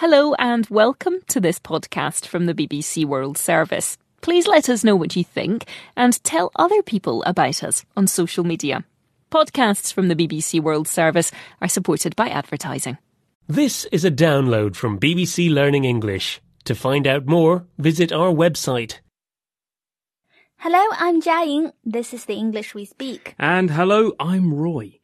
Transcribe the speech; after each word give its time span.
Hello 0.00 0.32
and 0.38 0.66
welcome 0.70 1.16
to 1.28 1.40
this 1.40 1.58
podcast 1.58 2.24
from 2.24 2.46
the 2.46 2.54
BBC 2.54 3.04
World 3.04 3.36
Service. 3.36 3.98
Please 4.22 4.46
let 4.46 4.70
us 4.70 4.82
know 4.82 4.96
what 4.96 5.14
you 5.14 5.22
think 5.22 5.66
and 5.94 6.24
tell 6.24 6.50
other 6.56 6.80
people 6.82 7.22
about 7.24 7.62
us 7.62 7.84
on 7.98 8.06
social 8.06 8.42
media. 8.42 8.82
Podcasts 9.30 9.92
from 9.92 10.08
the 10.08 10.16
BBC 10.16 10.58
World 10.58 10.88
Service 10.88 11.30
are 11.60 11.68
supported 11.68 12.16
by 12.16 12.30
advertising. 12.30 12.96
This 13.46 13.84
is 13.92 14.06
a 14.06 14.10
download 14.10 14.74
from 14.74 14.98
BBC 14.98 15.52
Learning 15.52 15.84
English. 15.84 16.40
To 16.64 16.74
find 16.74 17.06
out 17.06 17.26
more, 17.26 17.66
visit 17.76 18.10
our 18.10 18.32
website. 18.32 19.00
Hello, 20.56 20.82
I'm 20.92 21.20
Jiaying. 21.20 21.72
This 21.84 22.14
is 22.14 22.24
the 22.24 22.36
English 22.36 22.74
we 22.74 22.86
speak. 22.86 23.34
And 23.38 23.72
hello, 23.72 24.12
I'm 24.18 24.54
Roy. 24.54 24.99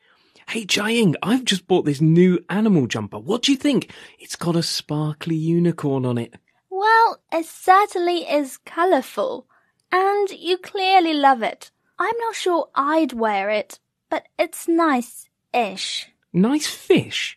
Hey, 0.49 0.65
Jiaying, 0.65 1.17
I've 1.25 1.45
just 1.45 1.67
bought 1.67 1.87
this 1.87 2.01
new 2.01 2.39
animal 2.49 2.87
jumper. 2.87 3.19
What 3.19 3.43
do 3.43 3.51
you 3.51 3.59
think? 3.59 3.91
It's 4.21 4.37
got 4.37 4.55
a 4.55 4.63
sparkly 4.63 5.35
unicorn 5.35 6.07
on 6.07 6.19
it. 6.19 6.35
Well, 6.71 7.21
it 7.32 7.46
certainly 7.46 8.18
is 8.18 8.57
colourful. 8.59 9.49
And 9.90 10.31
you 10.31 10.57
clearly 10.57 11.14
love 11.14 11.43
it. 11.43 11.73
I'm 11.99 12.17
not 12.18 12.37
sure 12.37 12.68
I'd 12.77 13.13
wear 13.13 13.51
it, 13.51 13.81
but 14.09 14.29
it's 14.39 14.68
nice-ish. 14.68 16.07
Nice 16.32 16.68
fish? 16.68 17.37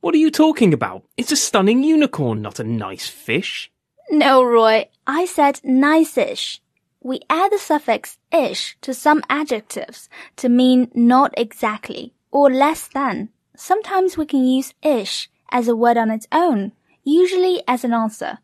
What 0.00 0.14
are 0.14 0.18
you 0.18 0.30
talking 0.30 0.72
about? 0.72 1.02
It's 1.16 1.32
a 1.32 1.36
stunning 1.36 1.82
unicorn, 1.82 2.40
not 2.40 2.60
a 2.60 2.64
nice 2.64 3.08
fish. 3.08 3.72
No, 4.10 4.44
Roy, 4.44 4.88
I 5.08 5.24
said 5.24 5.60
nice-ish. 5.64 6.60
We 7.00 7.20
add 7.28 7.50
the 7.50 7.58
suffix 7.58 8.16
ish 8.32 8.76
to 8.82 8.94
some 8.94 9.22
adjectives 9.28 10.08
to 10.36 10.48
mean 10.48 10.92
not 10.94 11.34
exactly 11.36 12.14
or 12.34 12.50
less 12.50 12.88
than. 12.88 13.30
Sometimes 13.56 14.18
we 14.18 14.26
can 14.26 14.44
use 14.44 14.74
ish 14.82 15.30
as 15.50 15.68
a 15.68 15.76
word 15.76 15.96
on 15.96 16.10
its 16.10 16.26
own, 16.32 16.72
usually 17.04 17.62
as 17.68 17.84
an 17.84 17.94
answer. 17.94 18.38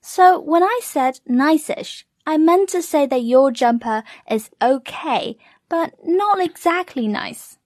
So 0.00 0.40
when 0.40 0.64
I 0.64 0.80
said 0.82 1.20
nice-ish, 1.26 2.04
I 2.26 2.38
meant 2.38 2.68
to 2.70 2.82
say 2.82 3.06
that 3.06 3.22
your 3.22 3.52
jumper 3.52 4.02
is 4.28 4.50
okay, 4.60 5.38
but 5.68 5.94
not 6.04 6.40
exactly 6.40 7.06
nice. 7.06 7.58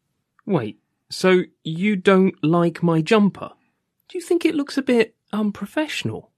Wait, 0.44 0.78
so 1.08 1.44
you 1.64 1.96
don't 1.96 2.34
like 2.44 2.82
my 2.82 3.00
jumper? 3.00 3.52
Do 4.08 4.18
you 4.18 4.22
think 4.22 4.44
it 4.44 4.54
looks 4.54 4.76
a 4.76 4.82
bit 4.82 5.14
unprofessional? 5.32 6.30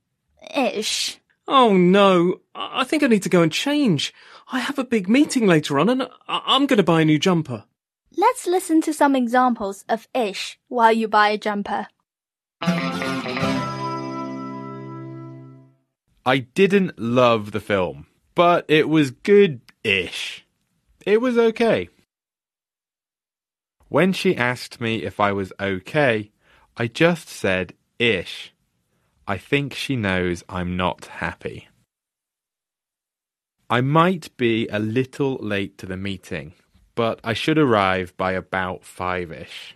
Ish. 0.54 1.18
Oh 1.48 1.76
no, 1.76 2.40
I 2.54 2.84
think 2.84 3.02
I 3.02 3.08
need 3.08 3.24
to 3.24 3.28
go 3.28 3.42
and 3.42 3.50
change. 3.50 4.14
I 4.52 4.60
have 4.60 4.78
a 4.78 4.84
big 4.84 5.08
meeting 5.08 5.48
later 5.48 5.80
on 5.80 5.88
and 5.88 6.08
I'm 6.28 6.66
going 6.66 6.76
to 6.76 6.84
buy 6.84 7.00
a 7.00 7.04
new 7.04 7.18
jumper. 7.18 7.64
Let's 8.16 8.46
listen 8.46 8.82
to 8.82 8.92
some 8.92 9.16
examples 9.16 9.84
of 9.88 10.06
ish 10.14 10.58
while 10.68 10.92
you 10.92 11.08
buy 11.08 11.30
a 11.30 11.38
jumper. 11.38 11.86
I 16.24 16.38
didn't 16.54 16.98
love 16.98 17.52
the 17.52 17.60
film, 17.60 18.06
but 18.34 18.64
it 18.68 18.88
was 18.88 19.10
good 19.10 19.60
ish. 19.82 20.46
It 21.06 21.20
was 21.20 21.38
okay. 21.38 21.88
When 23.88 24.12
she 24.12 24.36
asked 24.36 24.80
me 24.80 25.02
if 25.02 25.18
I 25.18 25.32
was 25.32 25.52
okay, 25.58 26.30
I 26.76 26.86
just 26.88 27.28
said 27.28 27.74
ish. 27.98 28.52
I 29.26 29.38
think 29.38 29.74
she 29.74 29.96
knows 29.96 30.44
I'm 30.48 30.76
not 30.76 31.06
happy. 31.06 31.68
I 33.70 33.80
might 33.80 34.36
be 34.36 34.68
a 34.68 34.78
little 34.78 35.36
late 35.36 35.78
to 35.78 35.86
the 35.86 35.96
meeting, 35.96 36.52
but 36.94 37.20
I 37.24 37.32
should 37.32 37.58
arrive 37.58 38.16
by 38.16 38.32
about 38.32 38.84
five 38.84 39.32
ish. 39.32 39.74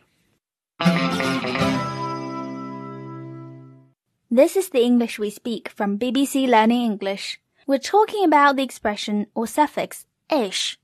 This 4.31 4.57
is 4.57 4.71
the 4.71 4.83
English 4.83 5.19
we 5.19 5.31
speak 5.31 5.69
from 5.69 5.99
BBC 5.99 6.47
Learning 6.49 6.83
English. 6.83 7.41
We're 7.67 7.79
talking 7.79 8.25
about 8.25 8.57
the 8.57 8.63
expression 8.63 9.27
or 9.35 9.47
suffix 9.47 10.05
ish. 10.31 10.79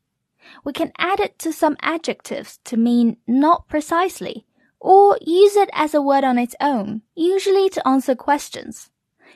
We 0.64 0.72
can 0.72 0.92
add 0.98 1.20
it 1.20 1.38
to 1.40 1.52
some 1.52 1.76
adjectives 1.80 2.58
to 2.64 2.76
mean 2.76 3.16
not 3.26 3.68
precisely, 3.68 4.46
or 4.80 5.18
use 5.20 5.56
it 5.56 5.70
as 5.72 5.94
a 5.94 6.02
word 6.02 6.24
on 6.24 6.38
its 6.38 6.56
own, 6.60 7.02
usually 7.14 7.68
to 7.70 7.86
answer 7.86 8.14
questions. 8.14 8.90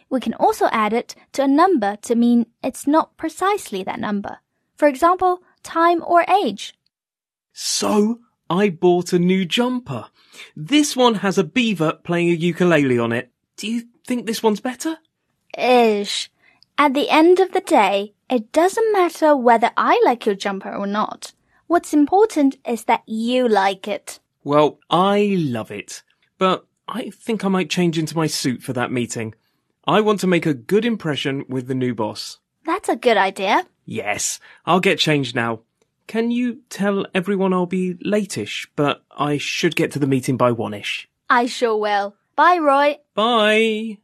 We 0.09 0.21
can 0.21 0.35
also 0.35 0.67
add 0.73 0.93
it 0.93 1.15
to 1.33 1.43
a 1.43 1.49
number 1.49 1.97
to 2.03 2.15
mean 2.15 2.47
it's 2.63 2.87
not 2.87 3.17
precisely 3.17 3.83
that 3.85 4.01
number. 4.01 4.39
For 4.77 4.89
example, 4.89 5.43
time 5.63 6.03
or 6.07 6.23
age. 6.23 6.75
So, 7.59 8.21
I 8.51 8.69
bought 8.69 9.15
a 9.15 9.19
new 9.19 9.47
jumper. 9.47 10.09
This 10.55 10.95
one 10.95 11.15
has 11.17 11.39
a 11.39 11.43
beaver 11.43 11.95
playing 12.05 12.29
a 12.29 12.35
ukulele 12.35 12.99
on 12.99 13.13
it. 13.13 13.31
Do 13.57 13.67
you 13.67 13.85
think 14.07 14.27
this 14.27 14.43
one's 14.43 14.61
better? 14.61 14.99
Ish. 15.57 16.31
At 16.77 16.93
the 16.93 17.09
end 17.09 17.41
of 17.41 17.53
the 17.53 17.63
day, 17.63 18.13
it 18.29 18.53
doesn't 18.53 18.93
matter 18.93 19.35
whether 19.35 19.71
I 19.75 19.99
like 20.05 20.27
your 20.27 20.35
jumper 20.35 20.71
or 20.71 20.87
not. 20.87 21.33
What's 21.67 21.95
important 21.95 22.59
is 22.67 22.85
that 22.85 23.05
you 23.07 23.49
like 23.49 23.89
it. 23.89 24.21
Well, 24.45 24.79
I 24.91 25.35
love 25.39 25.71
it. 25.71 26.03
But 26.37 26.67
I 26.87 27.09
think 27.09 27.43
I 27.43 27.49
might 27.49 27.71
change 27.71 27.97
into 27.97 28.15
my 28.15 28.27
suit 28.27 28.63
for 28.63 28.75
that 28.75 28.93
meeting. 28.93 29.35
I 29.87 30.03
want 30.03 30.21
to 30.21 30.27
make 30.27 30.45
a 30.45 30.53
good 30.53 30.85
impression 30.85 31.47
with 31.49 31.69
the 31.69 31.75
new 31.75 31.95
boss. 31.95 32.39
That's 32.67 32.91
a 32.91 32.97
good 32.97 33.17
idea. 33.17 33.65
Yes, 33.87 34.41
I'll 34.67 34.81
get 34.81 34.99
changed 34.99 35.35
now. 35.35 35.61
Can 36.07 36.31
you 36.31 36.61
tell 36.71 37.07
everyone 37.15 37.53
I'll 37.53 37.67
be 37.67 37.95
latish, 37.95 38.67
but 38.77 39.03
I 39.17 39.39
should 39.39 39.75
get 39.75 39.91
to 39.93 39.99
the 39.99 40.07
meeting 40.07 40.37
by 40.37 40.53
one-ish? 40.53 41.09
I 41.29 41.47
sure 41.47 41.77
will. 41.77 42.15
Bye, 42.37 42.59
Roy. 42.59 42.99
Bye! 43.15 43.99